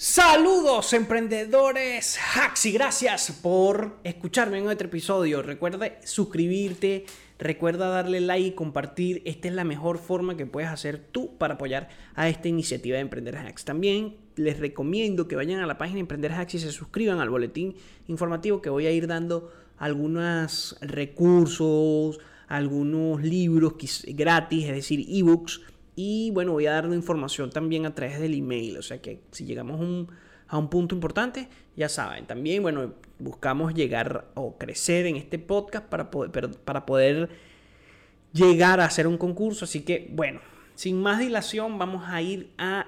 [0.00, 5.42] Saludos emprendedores hacks y gracias por escucharme en otro episodio.
[5.42, 7.04] Recuerda suscribirte,
[7.36, 9.22] recuerda darle like y compartir.
[9.24, 13.00] Esta es la mejor forma que puedes hacer tú para apoyar a esta iniciativa de
[13.00, 13.64] Emprender Hacks.
[13.64, 17.74] También les recomiendo que vayan a la página Emprender Hacks y se suscriban al boletín
[18.06, 23.74] informativo que voy a ir dando algunos recursos, algunos libros
[24.06, 25.60] gratis, es decir, ebooks
[26.00, 28.78] y bueno, voy a dar información también a través del email.
[28.78, 30.06] O sea que si llegamos
[30.46, 32.24] a un punto importante, ya saben.
[32.24, 37.30] También, bueno, buscamos llegar o crecer en este podcast para poder, para poder
[38.32, 39.64] llegar a hacer un concurso.
[39.64, 40.38] Así que, bueno,
[40.76, 42.86] sin más dilación, vamos a ir al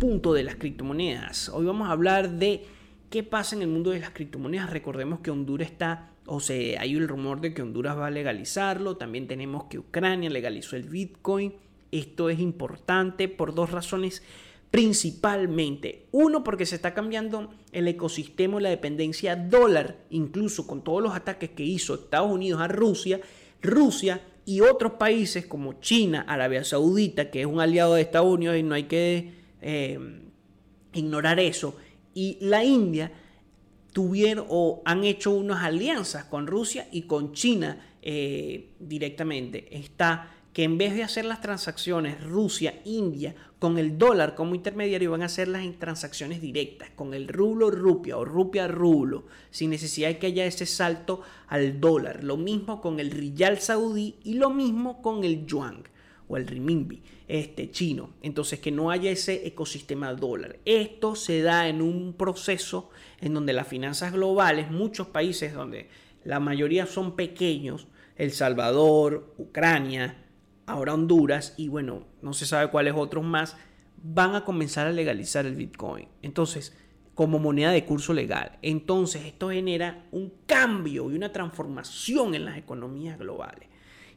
[0.00, 1.50] punto de las criptomonedas.
[1.50, 2.64] Hoy vamos a hablar de
[3.08, 4.68] qué pasa en el mundo de las criptomonedas.
[4.70, 8.96] Recordemos que Honduras está, o sea, hay el rumor de que Honduras va a legalizarlo.
[8.96, 11.54] También tenemos que Ucrania legalizó el Bitcoin.
[11.90, 14.22] Esto es importante por dos razones
[14.70, 16.06] principalmente.
[16.12, 21.50] Uno, porque se está cambiando el ecosistema la dependencia dólar, incluso con todos los ataques
[21.50, 23.20] que hizo Estados Unidos a Rusia.
[23.62, 28.56] Rusia y otros países como China, Arabia Saudita, que es un aliado de Estados Unidos
[28.56, 29.98] y no hay que eh,
[30.94, 31.76] ignorar eso,
[32.14, 33.12] y la India
[33.92, 39.76] tuvieron o han hecho unas alianzas con Rusia y con China eh, directamente.
[39.76, 45.22] Está que en vez de hacer las transacciones Rusia-India con el dólar como intermediario, van
[45.22, 50.18] a hacer las transacciones directas con el rublo rupia o rupia rublo, sin necesidad de
[50.18, 52.22] que haya ese salto al dólar.
[52.22, 55.82] Lo mismo con el riyal saudí y lo mismo con el yuan
[56.28, 58.10] o el renminbi este, chino.
[58.22, 60.58] Entonces, que no haya ese ecosistema dólar.
[60.64, 65.88] Esto se da en un proceso en donde las finanzas globales, muchos países donde
[66.24, 70.16] la mayoría son pequeños, El Salvador, Ucrania,
[70.68, 73.56] ahora Honduras y bueno, no se sabe cuáles otros más,
[74.02, 76.06] van a comenzar a legalizar el Bitcoin.
[76.22, 76.76] Entonces,
[77.14, 78.58] como moneda de curso legal.
[78.62, 83.68] Entonces, esto genera un cambio y una transformación en las economías globales.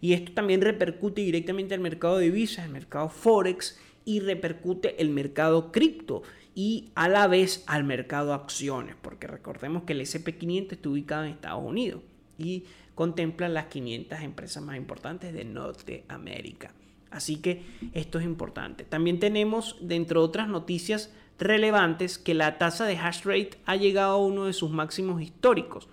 [0.01, 5.09] Y esto también repercute directamente al mercado de divisas, el mercado forex y repercute el
[5.09, 6.23] mercado cripto
[6.53, 11.31] y a la vez al mercado acciones, porque recordemos que el SP500 está ubicado en
[11.31, 12.01] Estados Unidos
[12.37, 12.65] y
[13.01, 16.71] contempla las 500 empresas más importantes de Norteamérica.
[17.09, 18.83] Así que esto es importante.
[18.83, 24.11] También tenemos, dentro de otras noticias relevantes, que la tasa de hash rate ha llegado
[24.11, 25.89] a uno de sus máximos históricos.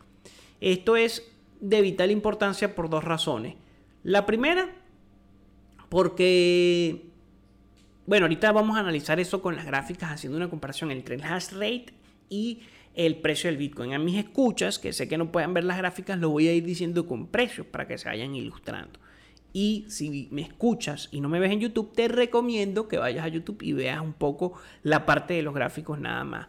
[0.61, 1.33] Esto es
[1.63, 3.55] de vital importancia por dos razones.
[4.03, 4.69] La primera,
[5.89, 7.07] porque,
[8.05, 11.53] bueno, ahorita vamos a analizar eso con las gráficas haciendo una comparación entre el hash
[11.53, 11.95] rate
[12.29, 12.61] y
[12.99, 13.95] el precio del Bitcoin.
[13.95, 16.65] A mis escuchas, que sé que no pueden ver las gráficas, lo voy a ir
[16.65, 18.99] diciendo con precios para que se vayan ilustrando.
[19.53, 23.29] Y si me escuchas y no me ves en YouTube, te recomiendo que vayas a
[23.29, 26.49] YouTube y veas un poco la parte de los gráficos nada más.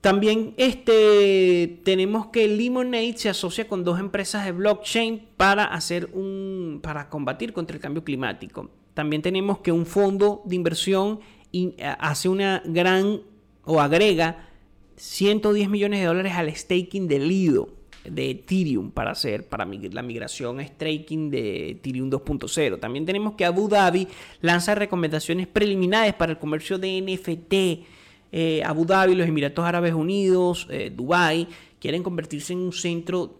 [0.00, 6.80] También este, tenemos que Lemonade se asocia con dos empresas de blockchain para, hacer un,
[6.82, 8.70] para combatir contra el cambio climático.
[8.94, 11.20] También tenemos que un fondo de inversión
[11.52, 13.20] eh, hace una gran
[13.64, 14.53] o agrega
[14.96, 17.68] 110 millones de dólares al staking de Lido
[18.04, 22.78] de Ethereum para hacer para la migración a staking de Ethereum 2.0.
[22.78, 24.08] También tenemos que Abu Dhabi
[24.40, 27.86] lanza recomendaciones preliminares para el comercio de NFT.
[28.32, 31.48] Eh, Abu Dhabi, los Emiratos Árabes Unidos, eh, Dubai
[31.80, 33.38] quieren convertirse en un centro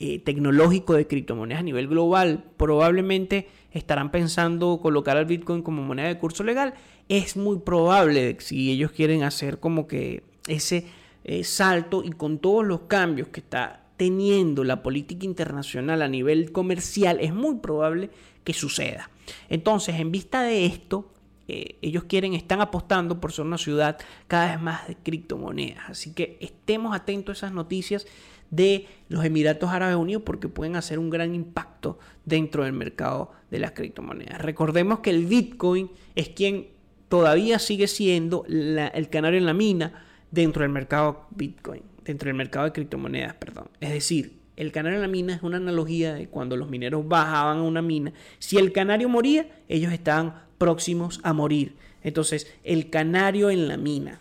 [0.00, 2.44] eh, tecnológico de criptomonedas a nivel global.
[2.56, 6.74] Probablemente estarán pensando colocar al Bitcoin como moneda de curso legal.
[7.08, 10.86] Es muy probable si ellos quieren hacer como que ese
[11.24, 16.50] eh, salto y con todos los cambios que está teniendo la política internacional a nivel
[16.50, 18.10] comercial, es muy probable
[18.42, 19.10] que suceda.
[19.48, 21.12] Entonces, en vista de esto,
[21.46, 25.90] eh, ellos quieren, están apostando por ser una ciudad cada vez más de criptomonedas.
[25.90, 28.06] Así que estemos atentos a esas noticias
[28.50, 33.58] de los Emiratos Árabes Unidos porque pueden hacer un gran impacto dentro del mercado de
[33.58, 34.40] las criptomonedas.
[34.40, 36.68] Recordemos que el Bitcoin es quien
[37.08, 42.64] todavía sigue siendo el canario en la mina dentro del mercado Bitcoin, dentro del mercado
[42.64, 43.68] de criptomonedas, perdón.
[43.80, 47.58] Es decir, el canario en la mina es una analogía de cuando los mineros bajaban
[47.58, 48.12] a una mina.
[48.40, 51.76] Si el canario moría, ellos estaban próximos a morir.
[52.02, 54.20] Entonces, el canario en la mina.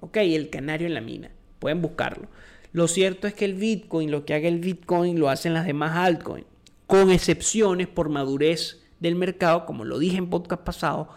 [0.00, 1.30] Ok, el canario en la mina.
[1.58, 2.28] Pueden buscarlo.
[2.72, 5.96] Lo cierto es que el Bitcoin, lo que haga el Bitcoin, lo hacen las demás
[5.96, 6.46] altcoins.
[6.86, 11.08] Con excepciones por madurez del mercado, como lo dije en podcast pasado,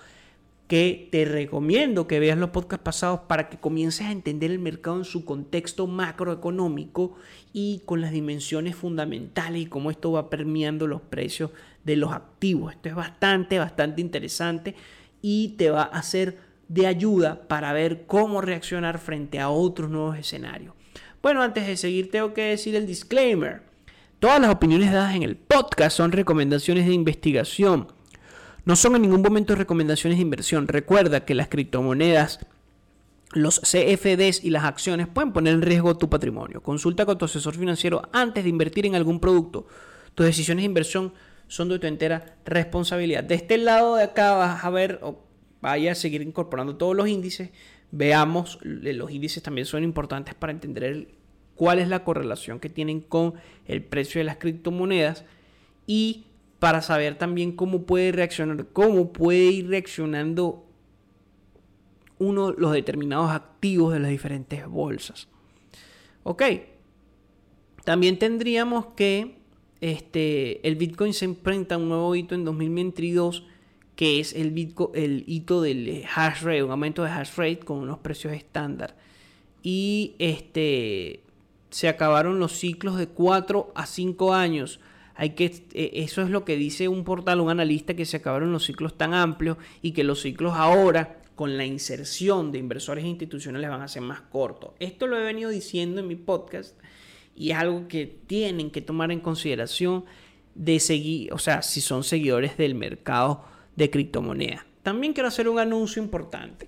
[0.72, 4.96] que te recomiendo que veas los podcasts pasados para que comiences a entender el mercado
[4.96, 7.18] en su contexto macroeconómico
[7.52, 11.52] y con las dimensiones fundamentales y cómo esto va permeando los precios
[11.84, 12.72] de los activos.
[12.72, 14.74] Esto es bastante, bastante interesante
[15.22, 16.38] y te va a hacer
[16.70, 20.74] de ayuda para ver cómo reaccionar frente a otros nuevos escenarios.
[21.22, 23.64] Bueno, antes de seguir tengo que decir el disclaimer.
[24.20, 27.88] Todas las opiniones dadas en el podcast son recomendaciones de investigación.
[28.64, 30.68] No son en ningún momento recomendaciones de inversión.
[30.68, 32.40] Recuerda que las criptomonedas,
[33.34, 36.62] los CFDs y las acciones pueden poner en riesgo tu patrimonio.
[36.62, 39.68] Consulta con tu asesor financiero antes de invertir en algún producto.
[40.14, 41.14] Tus decisiones de inversión
[41.48, 43.24] son de tu entera responsabilidad.
[43.24, 45.20] De este lado de acá vas a ver, o
[45.62, 47.50] vaya a seguir incorporando todos los índices.
[47.92, 51.08] Veamos, los índices también son importantes para entender
[51.56, 53.34] cuál es la correlación que tienen con
[53.66, 55.26] el precio de las criptomonedas
[55.88, 56.26] y
[56.62, 60.64] para saber también cómo puede reaccionar, cómo puede ir reaccionando
[62.20, 65.28] uno los determinados activos de las diferentes bolsas.
[66.22, 66.44] Ok.
[67.84, 69.40] También tendríamos que
[69.82, 73.44] este, el Bitcoin se enfrenta a un nuevo hito en 2022
[73.96, 78.34] que es el, hito del hash rate, un aumento de hash rate con unos precios
[78.34, 78.96] estándar.
[79.64, 81.24] Y este,
[81.72, 84.80] se acabaron los ciclos de 4 a 5 años
[85.22, 88.52] hay que, eh, eso es lo que dice un portal, un analista, que se acabaron
[88.52, 93.70] los ciclos tan amplios y que los ciclos ahora, con la inserción de inversores institucionales,
[93.70, 94.72] van a ser más cortos.
[94.80, 96.76] Esto lo he venido diciendo en mi podcast
[97.36, 100.06] y es algo que tienen que tomar en consideración
[100.56, 103.46] de seguir, o sea, si son seguidores del mercado
[103.76, 104.66] de criptomonedas.
[104.82, 106.68] También quiero hacer un anuncio importante.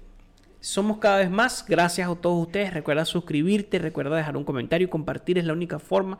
[0.60, 2.72] Somos cada vez más, gracias a todos ustedes.
[2.72, 6.20] Recuerda suscribirte, recuerda dejar un comentario y compartir, es la única forma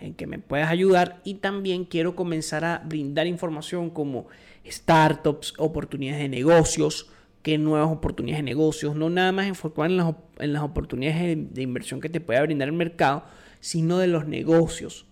[0.00, 1.20] en que me puedas ayudar.
[1.24, 4.26] Y también quiero comenzar a brindar información como
[4.66, 7.10] startups, oportunidades de negocios,
[7.42, 11.62] qué nuevas oportunidades de negocios, no nada más enfocar en las, en las oportunidades de,
[11.62, 13.24] inversión que te pueda brindar el mercado,
[13.60, 15.06] sino de los negocios,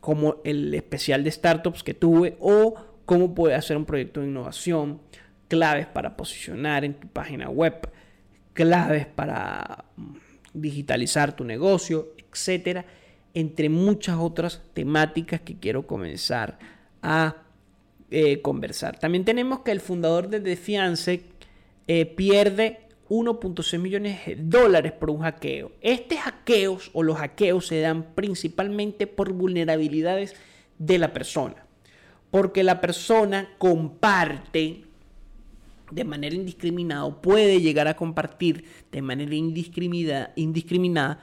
[0.00, 2.74] como el especial de startups que tuve o
[3.06, 5.00] cómo puedes hacer un proyecto de innovación,
[5.48, 7.90] claves para posicionar en tu página web,
[8.52, 9.86] claves para
[10.52, 12.84] digitalizar tu negocio, etcétera
[13.34, 16.58] entre muchas otras temáticas que quiero comenzar
[17.02, 17.36] a
[18.10, 18.98] eh, conversar.
[18.98, 21.22] También tenemos que el fundador de Defiance
[21.86, 25.72] eh, pierde 1.6 millones de dólares por un hackeo.
[25.80, 30.34] Este hackeos o los hackeos se dan principalmente por vulnerabilidades
[30.78, 31.56] de la persona.
[32.30, 34.84] Porque la persona comparte
[35.90, 41.20] de manera indiscriminada, puede llegar a compartir de manera indiscriminada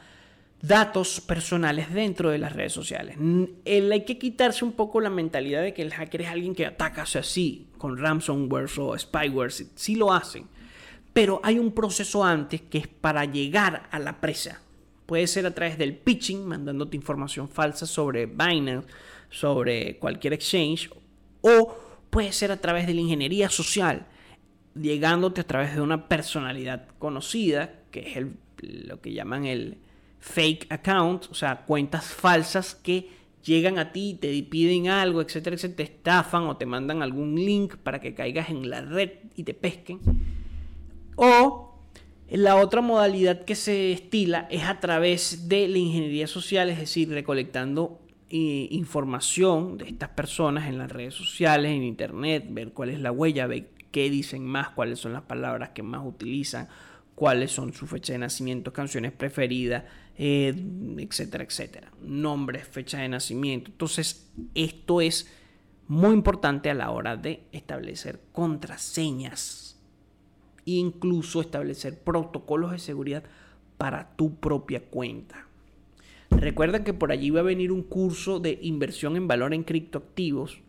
[0.61, 3.17] datos personales dentro de las redes sociales.
[3.65, 6.65] El, hay que quitarse un poco la mentalidad de que el hacker es alguien que
[6.65, 10.45] ataca, o sea, sí, con ransomware o spyware, sí, lo hacen.
[11.13, 14.61] Pero hay un proceso antes que es para llegar a la presa.
[15.05, 18.87] Puede ser a través del pitching, mandándote información falsa sobre Binance,
[19.29, 20.89] sobre cualquier exchange,
[21.41, 21.77] o
[22.09, 24.05] puede ser a través de la ingeniería social,
[24.75, 28.25] llegándote a través de una personalidad conocida, que es
[28.61, 29.77] lo que llaman el,
[30.27, 33.09] fake accounts, o sea, cuentas falsas que
[33.43, 37.77] llegan a ti, te piden algo, etcétera, etcétera, te estafan o te mandan algún link
[37.77, 39.99] para que caigas en la red y te pesquen.
[41.15, 41.79] O
[42.29, 47.09] la otra modalidad que se estila es a través de la ingeniería social, es decir,
[47.09, 52.99] recolectando eh, información de estas personas en las redes sociales, en internet, ver cuál es
[52.99, 56.67] la huella, ver qué dicen más, cuáles son las palabras que más utilizan,
[57.17, 59.85] cuáles son su fecha de nacimiento, canciones preferidas,
[60.15, 60.53] eh,
[60.99, 61.91] etcétera, etcétera.
[61.99, 63.71] Nombres, fecha de nacimiento.
[63.71, 65.27] Entonces, esto es
[65.87, 69.79] muy importante a la hora de establecer contraseñas
[70.67, 73.23] e incluso establecer protocolos de seguridad
[73.79, 75.47] para tu propia cuenta.
[76.29, 80.59] Recuerda que por allí va a venir un curso de inversión en valor en criptoactivos,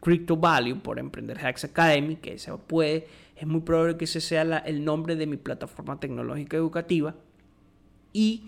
[0.00, 3.06] Crypto Value, por Emprender Hacks Academy, que se puede
[3.42, 7.16] es muy probable que ese sea el nombre de mi plataforma tecnológica educativa.
[8.12, 8.44] Y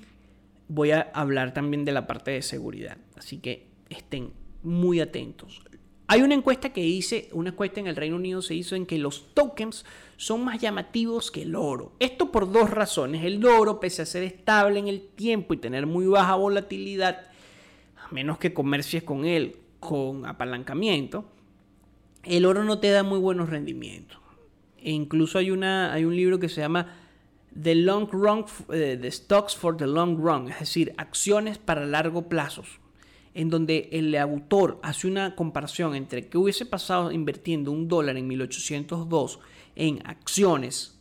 [0.69, 2.97] voy a hablar también de la parte de seguridad.
[3.17, 4.31] Así que estén
[4.63, 5.65] muy atentos.
[6.07, 8.99] Hay una encuesta que dice, una encuesta en el Reino Unido se hizo en que
[8.99, 9.85] los tokens
[10.17, 11.97] son más llamativos que el oro.
[11.99, 13.25] Esto por dos razones.
[13.25, 17.33] El oro, pese a ser estable en el tiempo y tener muy baja volatilidad,
[17.97, 21.25] a menos que comercies con él con apalancamiento,
[22.23, 24.24] el oro no te da muy buenos rendimientos.
[24.85, 26.95] E incluso hay, una, hay un libro que se llama
[27.61, 32.29] The Long Run, eh, The Stocks for the Long Run, es decir, acciones para largo
[32.29, 32.63] plazo,
[33.33, 38.29] en donde el autor hace una comparación entre qué hubiese pasado invirtiendo un dólar en
[38.29, 39.41] 1802
[39.75, 41.01] en acciones,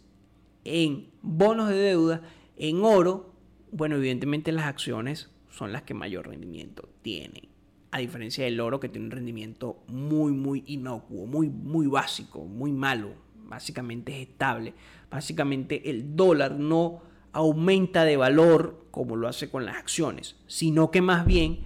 [0.63, 2.21] en bonos de deuda,
[2.55, 3.33] en oro.
[3.71, 7.53] Bueno, evidentemente las acciones son las que mayor rendimiento tienen
[7.91, 12.71] a diferencia del oro que tiene un rendimiento muy, muy inocuo, muy, muy básico, muy
[12.71, 13.13] malo,
[13.45, 14.73] básicamente es estable.
[15.09, 21.01] Básicamente el dólar no aumenta de valor como lo hace con las acciones, sino que
[21.01, 21.59] más bien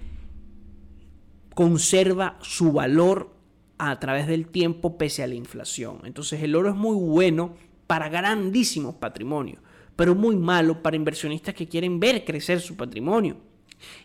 [1.54, 3.36] conserva su valor
[3.78, 6.00] a través del tiempo pese a la inflación.
[6.06, 7.56] Entonces el oro es muy bueno
[7.86, 9.60] para grandísimos patrimonios,
[9.96, 13.38] pero muy malo para inversionistas que quieren ver crecer su patrimonio.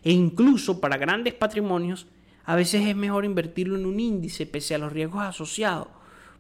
[0.03, 2.07] E incluso para grandes patrimonios,
[2.45, 5.89] a veces es mejor invertirlo en un índice pese a los riesgos asociados,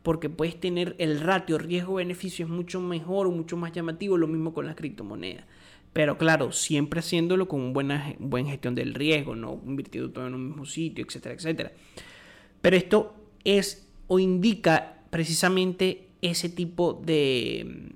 [0.02, 4.52] porque puedes tener el ratio riesgo-beneficio es mucho mejor o mucho más llamativo, lo mismo
[4.52, 5.44] con las criptomonedas.
[5.92, 10.49] Pero claro, siempre haciéndolo con buena, buena gestión del riesgo, no invirtiendo todo en un
[10.49, 11.73] mismo sitio, etcétera, etcétera.
[12.61, 17.92] Pero esto es o indica precisamente ese tipo de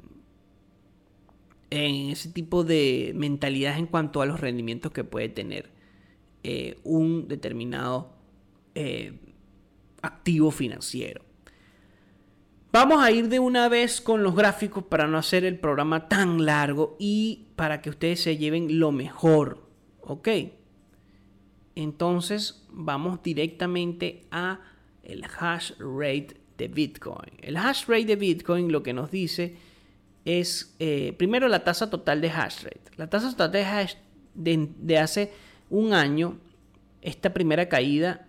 [1.71, 5.69] ese tipo de mentalidad en cuanto a los rendimientos que puede tener
[6.45, 8.13] eh, un determinado
[8.75, 9.13] eh,
[10.01, 11.25] activo financiero.
[12.78, 16.45] Vamos a ir de una vez con los gráficos para no hacer el programa tan
[16.45, 19.66] largo y para que ustedes se lleven lo mejor.
[20.02, 20.28] ¿Ok?
[21.75, 24.61] Entonces vamos directamente a
[25.04, 27.33] el hash rate de Bitcoin.
[27.40, 29.56] El hash rate de Bitcoin lo que nos dice
[30.26, 32.90] es eh, primero la tasa total de hash rate.
[32.99, 33.95] La tasa total de hash
[34.35, 35.33] de, hace
[35.71, 36.37] un año,
[37.00, 38.28] esta primera caída,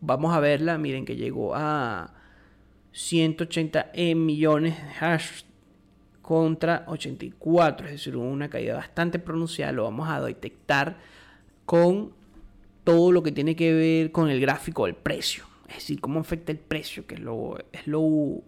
[0.00, 2.21] vamos a verla, miren que llegó a
[2.92, 5.42] 180 millones de hash
[6.20, 10.98] contra 84, es decir, una caída bastante pronunciada, lo vamos a detectar
[11.64, 12.12] con
[12.84, 16.52] todo lo que tiene que ver con el gráfico del precio, es decir, cómo afecta
[16.52, 18.42] el precio, que es lo, es lo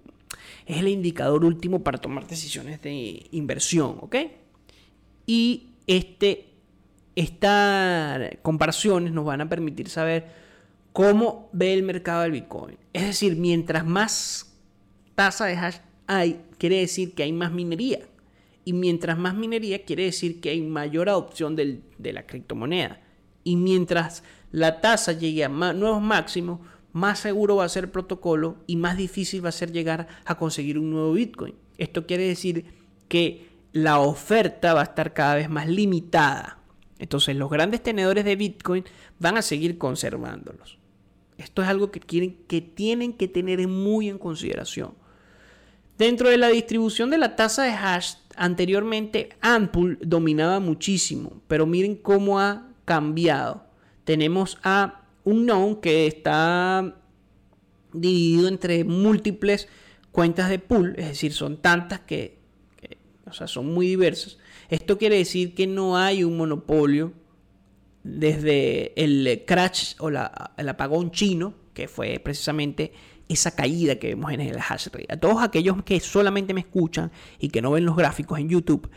[0.66, 4.16] es el indicador último para tomar decisiones de inversión, ¿ok?
[5.26, 6.46] Y este,
[7.16, 10.43] estas comparaciones nos van a permitir saber
[10.94, 12.78] cómo ve el mercado del Bitcoin.
[12.92, 14.54] Es decir, mientras más
[15.16, 18.06] tasa de hash hay, quiere decir que hay más minería.
[18.64, 23.00] Y mientras más minería, quiere decir que hay mayor adopción de la criptomoneda.
[23.42, 24.22] Y mientras
[24.52, 26.60] la tasa llegue a nuevos máximos,
[26.92, 30.38] más seguro va a ser el protocolo y más difícil va a ser llegar a
[30.38, 31.56] conseguir un nuevo Bitcoin.
[31.76, 32.66] Esto quiere decir
[33.08, 36.60] que la oferta va a estar cada vez más limitada.
[37.00, 38.84] Entonces los grandes tenedores de Bitcoin
[39.18, 40.78] van a seguir conservándolos.
[41.38, 44.94] Esto es algo que, quieren, que tienen que tener muy en consideración.
[45.98, 51.96] Dentro de la distribución de la tasa de hash, anteriormente Ampool dominaba muchísimo, pero miren
[51.96, 53.64] cómo ha cambiado.
[54.04, 56.96] Tenemos a un known que está
[57.92, 59.68] dividido entre múltiples
[60.10, 62.38] cuentas de pool, es decir, son tantas que,
[63.26, 64.38] o sea, son muy diversas.
[64.68, 67.12] Esto quiere decir que no hay un monopolio
[68.04, 72.92] desde el crash o el apagón chino, que fue precisamente
[73.28, 74.88] esa caída que vemos en el hash.
[75.08, 78.90] A todos aquellos que solamente me escuchan y que no ven los gráficos en YouTube,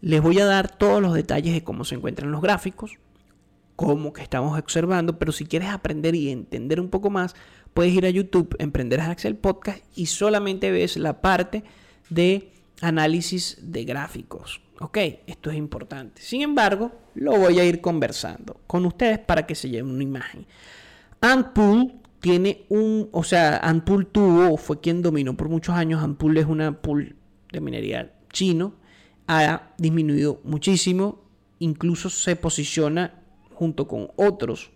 [0.00, 2.92] les voy a dar todos los detalles de cómo se encuentran los gráficos,
[3.74, 7.34] cómo que estamos observando, pero si quieres aprender y entender un poco más,
[7.74, 11.64] puedes ir a YouTube, Emprender Axel Podcast y solamente ves la parte
[12.10, 14.60] de análisis de gráficos.
[14.80, 16.22] Ok, esto es importante.
[16.22, 20.46] Sin embargo, lo voy a ir conversando con ustedes para que se lleven una imagen.
[21.20, 26.02] Antpool tiene un, o sea, Antpool tuvo, fue quien dominó por muchos años.
[26.02, 27.16] Antpool es una pool
[27.52, 28.74] de minería chino,
[29.26, 31.24] ha disminuido muchísimo,
[31.58, 33.14] incluso se posiciona
[33.54, 34.70] junto con otros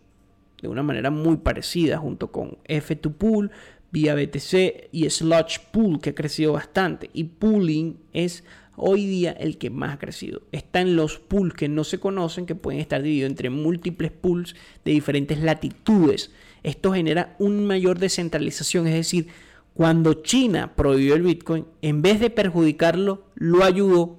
[0.60, 3.50] de una manera muy parecida, junto con F2Pool,
[3.90, 7.10] vía BTC y Sludge Pool, que ha crecido bastante.
[7.12, 8.44] Y pooling es
[8.76, 10.42] hoy día el que más ha crecido.
[10.52, 14.54] Está en los pools que no se conocen, que pueden estar divididos entre múltiples pools
[14.84, 16.30] de diferentes latitudes.
[16.62, 19.28] Esto genera una mayor descentralización, es decir,
[19.74, 24.18] cuando China prohibió el Bitcoin, en vez de perjudicarlo, lo ayudó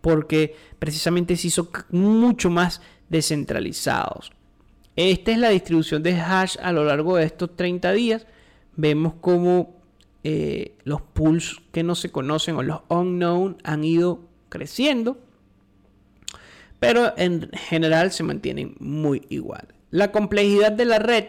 [0.00, 4.32] porque precisamente se hizo mucho más descentralizados.
[4.96, 8.26] Esta es la distribución de hash a lo largo de estos 30 días.
[8.76, 9.79] Vemos cómo
[10.22, 15.18] eh, los pools que no se conocen o los unknown han ido creciendo,
[16.78, 19.68] pero en general se mantienen muy igual.
[19.90, 21.24] La complejidad de la red,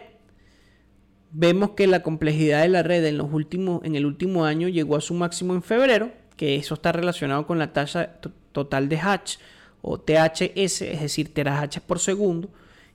[1.30, 4.96] vemos que la complejidad de la red en, los últimos, en el último año llegó
[4.96, 8.20] a su máximo en febrero, que eso está relacionado con la tasa
[8.52, 9.36] total de hash
[9.80, 12.50] o THS, es decir, terahash por segundo,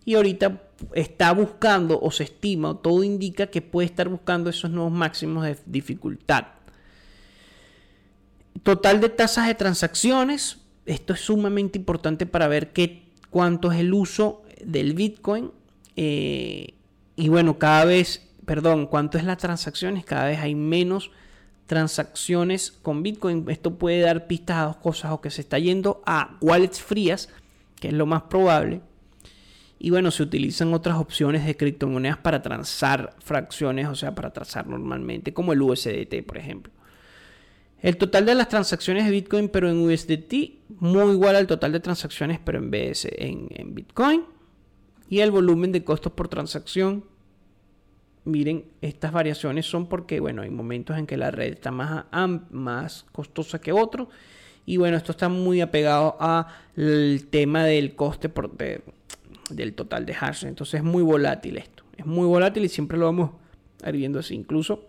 [0.05, 4.91] y ahorita está buscando o se estima, todo indica que puede estar buscando esos nuevos
[4.91, 6.45] máximos de dificultad.
[8.63, 13.93] Total de tasas de transacciones, esto es sumamente importante para ver qué, cuánto es el
[13.93, 15.51] uso del Bitcoin.
[15.95, 16.73] Eh,
[17.15, 21.11] y bueno, cada vez, perdón, cuánto es las transacciones, cada vez hay menos
[21.65, 23.45] transacciones con Bitcoin.
[23.49, 27.29] Esto puede dar pistas a dos cosas o que se está yendo a wallets frías,
[27.79, 28.81] que es lo más probable.
[29.79, 34.67] Y bueno, se utilizan otras opciones de criptomonedas para transar fracciones, o sea, para transar
[34.67, 36.73] normalmente, como el USDT, por ejemplo.
[37.79, 40.33] El total de las transacciones de Bitcoin, pero en USDT,
[40.79, 44.23] muy igual al total de transacciones, pero en BS, en, en Bitcoin.
[45.09, 47.05] Y el volumen de costos por transacción.
[48.25, 52.05] Miren, estas variaciones son porque, bueno, hay momentos en que la red está más,
[52.49, 54.09] más costosa que otro.
[54.65, 58.51] Y bueno, esto está muy apegado al tema del coste por,
[59.49, 60.45] del total de hash.
[60.45, 61.83] Entonces es muy volátil esto.
[61.95, 63.31] Es muy volátil y siempre lo vamos
[63.83, 64.35] a viendo así.
[64.35, 64.87] Incluso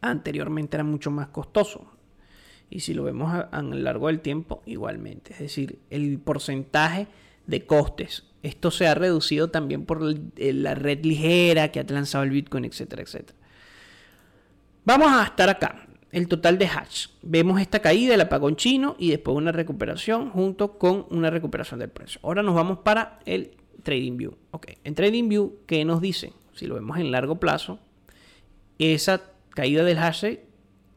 [0.00, 1.86] anteriormente era mucho más costoso.
[2.70, 5.32] Y si lo vemos a, lo largo del tiempo, igualmente.
[5.32, 7.06] Es decir, el porcentaje
[7.46, 8.24] de costes.
[8.42, 10.02] Esto se ha reducido también por
[10.36, 13.38] la red ligera que ha lanzado el Bitcoin, etcétera, etcétera.
[14.84, 15.86] Vamos a estar acá.
[16.14, 17.08] El total de hash.
[17.22, 21.88] Vemos esta caída, el apagón chino y después una recuperación junto con una recuperación del
[21.88, 22.20] precio.
[22.22, 23.50] Ahora nos vamos para el
[23.82, 24.36] Trading View.
[24.52, 26.32] Ok, en Trading View, ¿qué nos dice?
[26.52, 27.80] Si lo vemos en largo plazo,
[28.78, 30.38] esa caída del hash es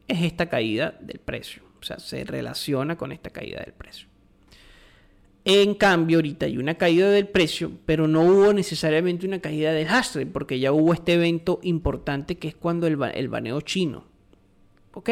[0.06, 1.64] esta caída del precio.
[1.80, 4.06] O sea, se relaciona con esta caída del precio.
[5.44, 9.88] En cambio, ahorita hay una caída del precio, pero no hubo necesariamente una caída del
[9.88, 14.16] hash porque ya hubo este evento importante que es cuando el, el baneo chino.
[14.98, 15.10] ¿Ok?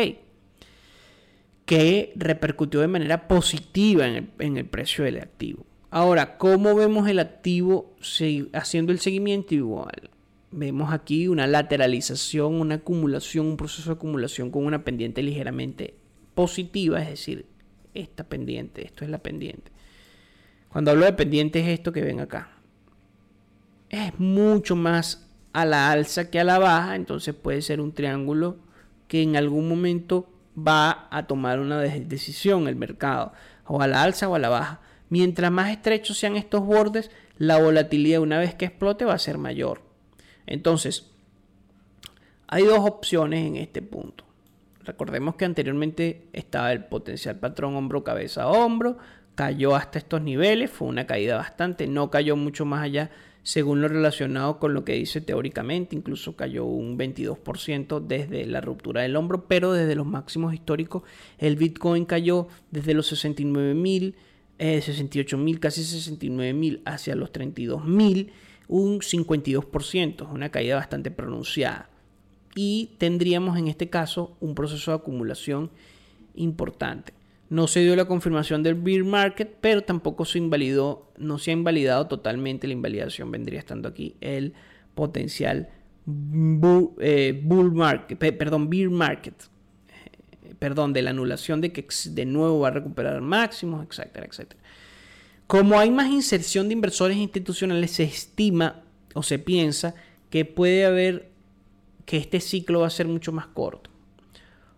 [1.64, 5.64] Que repercutió de manera positiva en el, precio del activo.
[5.90, 7.94] Ahora, ¿cómo vemos el activo
[8.52, 10.10] haciendo el seguimiento igual?
[10.50, 15.94] Vemos aquí una lateralización, una acumulación, un proceso de acumulación con una pendiente ligeramente
[16.34, 17.46] positiva, es decir,
[17.94, 19.70] esta pendiente, esto es la pendiente.
[20.68, 22.50] Cuando hablo de pendiente es esto que ven acá.
[23.88, 28.65] Es mucho más a la alza que a la baja, entonces puede ser un triángulo
[29.08, 33.32] que en algún momento va a tomar una decisión el mercado,
[33.66, 34.80] o a la alza o a la baja.
[35.08, 39.38] Mientras más estrechos sean estos bordes, la volatilidad una vez que explote va a ser
[39.38, 39.82] mayor.
[40.46, 41.10] Entonces,
[42.48, 44.24] hay dos opciones en este punto.
[44.84, 48.98] Recordemos que anteriormente estaba el potencial patrón hombro-cabeza a hombro,
[49.34, 53.10] cayó hasta estos niveles, fue una caída bastante, no cayó mucho más allá
[53.46, 59.02] según lo relacionado con lo que dice teóricamente, incluso cayó un 22% desde la ruptura
[59.02, 61.04] del hombro, pero desde los máximos históricos
[61.38, 64.16] el Bitcoin cayó desde los 69 mil,
[64.58, 68.32] eh, 68 mil, casi 69 mil hacia los 32 mil
[68.66, 71.88] un 52%, una caída bastante pronunciada.
[72.56, 75.70] Y tendríamos en este caso un proceso de acumulación
[76.34, 77.12] importante.
[77.48, 81.54] No se dio la confirmación del bear market, pero tampoco se invalidó, no se ha
[81.54, 83.30] invalidado totalmente la invalidación.
[83.30, 84.54] Vendría estando aquí el
[84.94, 85.68] potencial
[86.08, 89.34] eh, bull, market, perdón, bear market,
[89.88, 94.60] eh, perdón, de la anulación de que de nuevo va a recuperar máximos, etcétera, etcétera.
[95.46, 98.82] Como hay más inserción de inversores institucionales, se estima
[99.14, 99.94] o se piensa
[100.30, 101.30] que puede haber
[102.04, 103.90] que este ciclo va a ser mucho más corto.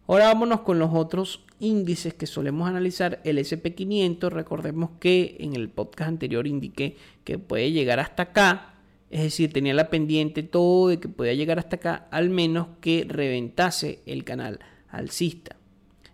[0.07, 3.21] Ahora vámonos con los otros índices que solemos analizar.
[3.25, 8.75] El SP500, recordemos que en el podcast anterior indiqué que puede llegar hasta acá.
[9.11, 13.07] Es decir, tenía la pendiente todo de que podía llegar hasta acá, al menos que
[13.09, 15.57] reventase el canal alcista.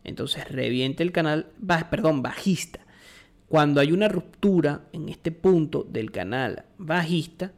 [0.05, 1.47] Entonces reviente el canal,
[1.91, 2.81] perdón, bajista.
[3.49, 7.53] Cuando hay una ruptura en este punto del canal bajista,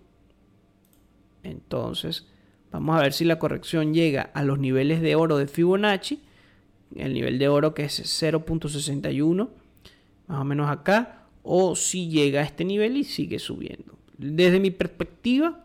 [1.44, 2.28] Entonces,
[2.72, 6.22] vamos a ver si la corrección llega a los niveles de oro de Fibonacci.
[6.96, 9.50] El nivel de oro que es 0.61,
[10.28, 11.21] más o menos acá.
[11.44, 13.98] O si llega a este nivel y sigue subiendo.
[14.18, 15.64] Desde mi perspectiva,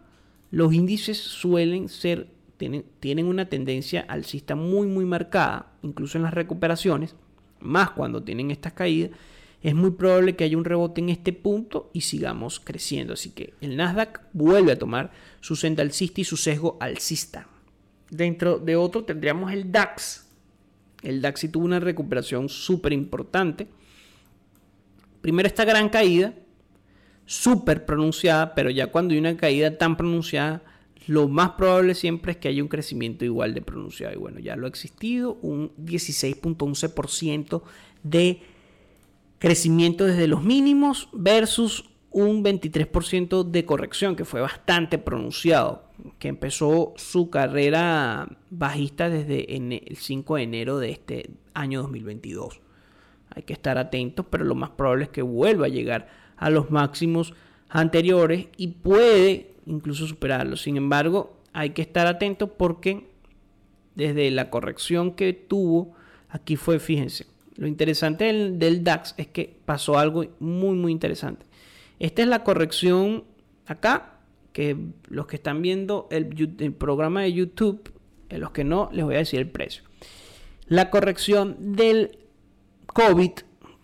[0.50, 6.34] los índices suelen ser, tienen, tienen una tendencia alcista muy, muy marcada, incluso en las
[6.34, 7.14] recuperaciones,
[7.60, 9.10] más cuando tienen estas caídas
[9.66, 13.14] es muy probable que haya un rebote en este punto y sigamos creciendo.
[13.14, 15.10] Así que el Nasdaq vuelve a tomar
[15.40, 17.48] su senda alcista y su sesgo alcista.
[18.08, 20.28] Dentro de otro tendríamos el DAX.
[21.02, 23.66] El DAX sí tuvo una recuperación súper importante.
[25.26, 26.34] Primero esta gran caída,
[27.24, 30.62] súper pronunciada, pero ya cuando hay una caída tan pronunciada,
[31.08, 34.14] lo más probable siempre es que haya un crecimiento igual de pronunciado.
[34.14, 37.60] Y bueno, ya lo ha existido, un 16.11%
[38.04, 38.40] de
[39.40, 46.94] crecimiento desde los mínimos versus un 23% de corrección, que fue bastante pronunciado, que empezó
[46.98, 52.60] su carrera bajista desde el 5 de enero de este año 2022.
[53.36, 56.70] Hay que estar atentos, pero lo más probable es que vuelva a llegar a los
[56.70, 57.34] máximos
[57.68, 60.62] anteriores y puede incluso superarlos.
[60.62, 63.06] Sin embargo, hay que estar atentos porque
[63.94, 65.94] desde la corrección que tuvo,
[66.28, 71.46] aquí fue, fíjense, lo interesante del, DAX es que pasó algo muy, muy interesante.
[71.98, 73.24] Esta es la corrección
[73.66, 74.18] acá,
[74.52, 74.76] que
[75.08, 76.26] los que están viendo el,
[76.74, 77.90] programa de YouTube,
[78.28, 79.82] en los que no, les voy a decir el precio.
[80.66, 82.18] La corrección del
[82.96, 83.32] COVID,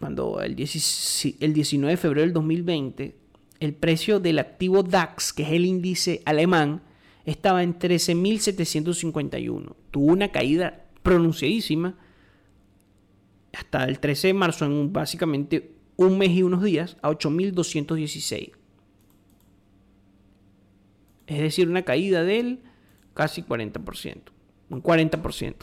[0.00, 3.14] cuando el, el 19 de febrero del 2020,
[3.60, 6.80] el precio del activo DAX, que es el índice alemán,
[7.26, 9.74] estaba en 13.751.
[9.90, 11.98] Tuvo una caída pronunciadísima
[13.52, 18.52] hasta el 13 de marzo, en básicamente un mes y unos días, a 8.216.
[21.26, 22.60] Es decir, una caída del
[23.12, 24.22] casi 40%,
[24.70, 25.54] un 40%.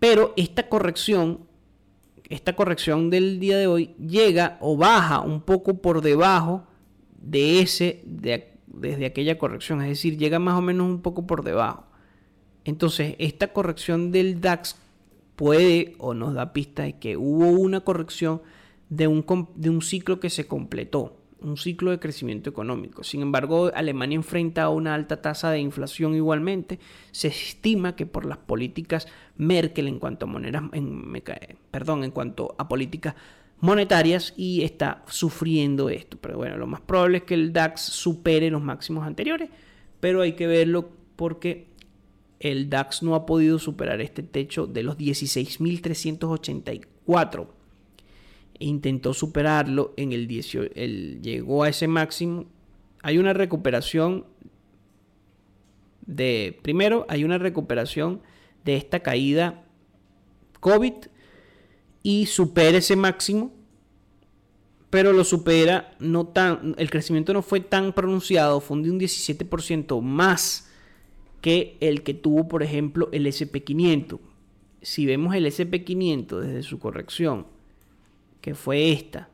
[0.00, 1.48] Pero esta corrección,
[2.30, 6.64] esta corrección del día de hoy llega o baja un poco por debajo
[7.20, 11.84] de ese, desde aquella corrección, es decir, llega más o menos un poco por debajo.
[12.64, 14.76] Entonces, esta corrección del DAX
[15.34, 18.42] puede o nos da pista de que hubo una corrección
[18.88, 19.24] de un,
[19.56, 23.02] de un ciclo que se completó, un ciclo de crecimiento económico.
[23.02, 26.78] Sin embargo, Alemania enfrenta una alta tasa de inflación igualmente.
[27.10, 31.22] Se estima que por las políticas Merkel en cuanto a monedas, en,
[31.70, 33.14] perdón, en cuanto a políticas
[33.60, 36.18] monetarias y está sufriendo esto.
[36.20, 39.50] Pero bueno, lo más probable es que el DAX supere los máximos anteriores,
[40.00, 41.68] pero hay que verlo porque
[42.40, 47.46] el DAX no ha podido superar este techo de los 16.384.
[48.60, 50.74] Intentó superarlo en el 18,
[51.20, 52.46] llegó a ese máximo.
[53.02, 54.26] Hay una recuperación
[56.06, 58.20] de, primero, hay una recuperación
[58.64, 59.64] de esta caída
[60.60, 60.92] COVID
[62.02, 63.52] y supera ese máximo,
[64.90, 70.00] pero lo supera no tan, el crecimiento no fue tan pronunciado, fue de un 17%
[70.02, 70.70] más
[71.40, 74.18] que el que tuvo, por ejemplo, el SP500.
[74.82, 77.46] Si vemos el SP500 desde su corrección,
[78.40, 79.28] que fue esta,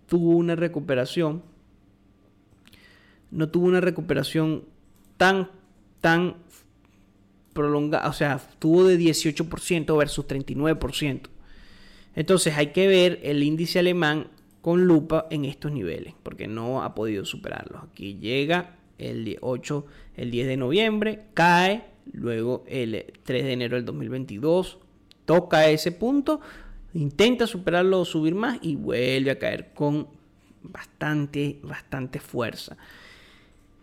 [0.08, 1.44] tuvo una recuperación,
[3.30, 4.64] no tuvo una recuperación
[5.18, 5.52] tan,
[6.00, 6.38] tan
[7.52, 11.33] prolongada, o sea, tuvo de 18% versus 39%.
[12.16, 14.28] Entonces hay que ver el índice alemán
[14.62, 17.84] con lupa en estos niveles, porque no ha podido superarlos.
[17.84, 23.86] Aquí llega el 8, el 10 de noviembre, cae, luego el 3 de enero del
[23.86, 24.78] 2022,
[25.26, 26.40] toca ese punto,
[26.94, 30.08] intenta superarlo o subir más y vuelve a caer con
[30.62, 32.78] bastante, bastante fuerza.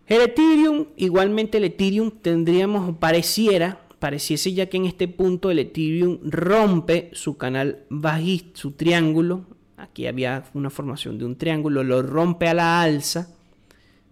[0.06, 6.18] El Ethereum, igualmente el Ethereum tendríamos, pareciera, pareciese ya que en este punto el Ethereum
[6.24, 9.46] rompe su canal bajista, su triángulo.
[9.76, 13.32] Aquí había una formación de un triángulo, lo rompe a la alza.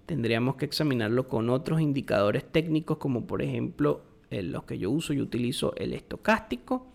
[0.07, 5.13] Tendríamos que examinarlo con otros indicadores técnicos, como por ejemplo los que yo uso.
[5.13, 6.87] Yo utilizo el estocástico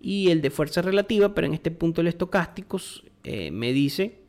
[0.00, 2.78] y el de fuerza relativa, pero en este punto el estocástico
[3.24, 4.20] eh, me dice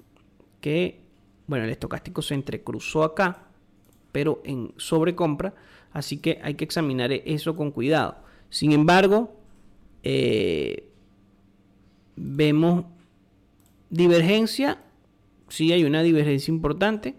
[0.60, 1.02] que,
[1.46, 3.50] bueno, el estocástico se entrecruzó acá
[4.14, 5.54] pero en sobrecompra,
[5.94, 8.18] así que hay que examinar eso con cuidado.
[8.50, 9.40] Sin embargo,
[10.04, 10.90] eh,
[12.16, 12.86] vemos
[13.90, 14.80] divergencia,
[15.50, 17.16] sí hay una divergencia importante,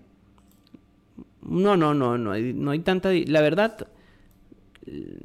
[1.42, 3.10] No, no, no, no hay, no hay tanta...
[3.26, 3.86] La verdad,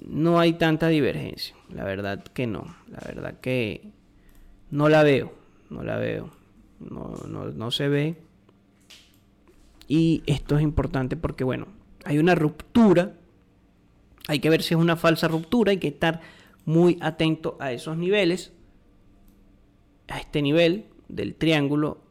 [0.06, 1.56] no hay tanta divergencia.
[1.70, 2.76] La verdad que no.
[2.88, 3.92] La verdad que
[4.70, 5.34] no la veo.
[5.70, 6.30] No la veo.
[6.80, 8.16] No, no, no se ve.
[9.88, 11.68] Y esto es importante porque, bueno,
[12.06, 13.16] hay una ruptura.
[14.28, 15.72] Hay que ver si es una falsa ruptura.
[15.72, 16.22] Hay que estar
[16.66, 18.54] muy atento a esos niveles.
[20.08, 22.02] A este nivel del triángulo.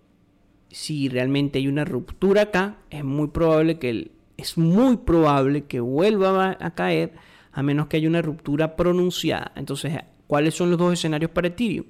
[0.71, 6.57] Si realmente hay una ruptura acá, es muy probable que es muy probable que vuelva
[6.61, 7.13] a caer
[7.53, 9.53] a menos que haya una ruptura pronunciada.
[9.57, 9.93] Entonces,
[10.27, 11.87] ¿cuáles son los dos escenarios para Ethereum?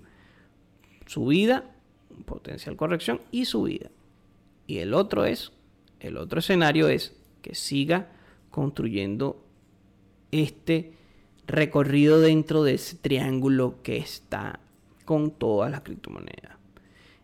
[1.07, 1.65] Subida,
[2.25, 3.91] potencial corrección y subida.
[4.67, 5.53] Y el otro es,
[6.01, 8.13] el otro escenario es que siga
[8.51, 9.45] construyendo
[10.33, 10.93] este
[11.47, 14.61] recorrido dentro de ese triángulo que está
[15.05, 16.57] con todas las criptomonedas.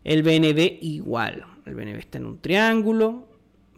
[0.03, 3.29] El BNB igual, el BNB está en un triángulo,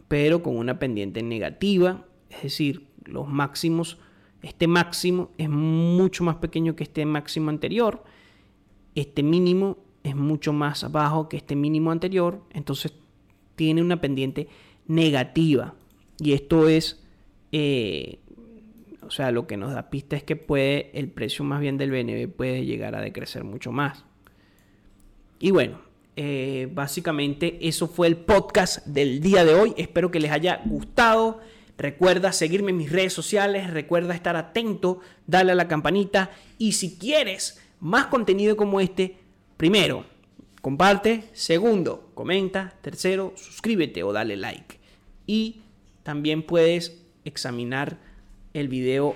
[0.07, 3.97] pero con una pendiente negativa, es decir, los máximos
[4.41, 8.03] este máximo es mucho más pequeño que este máximo anterior.
[8.95, 12.41] Este mínimo es mucho más bajo que este mínimo anterior.
[12.51, 12.93] Entonces
[13.55, 14.47] tiene una pendiente
[14.87, 15.75] negativa.
[16.19, 17.03] Y esto es,
[17.51, 18.19] eh,
[19.07, 21.91] o sea, lo que nos da pista es que puede, el precio más bien del
[21.91, 24.03] BNB puede llegar a decrecer mucho más.
[25.39, 25.79] Y bueno,
[26.17, 29.73] eh, básicamente eso fue el podcast del día de hoy.
[29.77, 31.39] Espero que les haya gustado.
[31.77, 36.97] Recuerda seguirme en mis redes sociales, recuerda estar atento, dale a la campanita y si
[36.97, 39.17] quieres más contenido como este,
[39.57, 40.03] primero,
[40.61, 44.79] comparte, segundo, comenta, tercero, suscríbete o dale like.
[45.27, 45.61] Y
[46.01, 47.99] también puedes examinar
[48.59, 49.15] el video.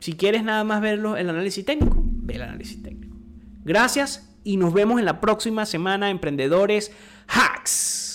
[0.00, 3.16] Si quieres nada más verlo, el análisis técnico, ve el análisis técnico.
[3.64, 6.92] Gracias y nos vemos en la próxima semana, emprendedores
[7.26, 8.07] hacks.